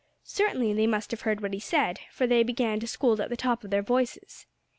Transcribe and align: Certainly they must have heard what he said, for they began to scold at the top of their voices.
Certainly 0.23 0.73
they 0.73 0.87
must 0.87 1.11
have 1.11 1.21
heard 1.21 1.41
what 1.41 1.53
he 1.53 1.59
said, 1.59 1.99
for 2.09 2.25
they 2.25 2.41
began 2.41 2.79
to 2.79 2.87
scold 2.87 3.21
at 3.21 3.29
the 3.29 3.37
top 3.37 3.63
of 3.63 3.69
their 3.69 3.83
voices. 3.83 4.47